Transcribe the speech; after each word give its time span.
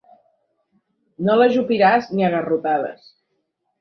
No 1.27 1.35
l'ajupiràs 1.39 2.09
ni 2.15 2.29
a 2.29 2.33
garrotades. 2.37 3.05